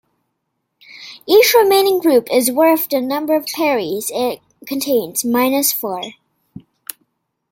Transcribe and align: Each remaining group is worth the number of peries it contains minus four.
Each 1.27 1.53
remaining 1.53 1.99
group 1.99 2.27
is 2.33 2.49
worth 2.51 2.89
the 2.89 3.01
number 3.01 3.35
of 3.35 3.45
peries 3.55 4.09
it 4.11 4.41
contains 4.65 5.23
minus 5.23 5.71
four. 5.71 6.01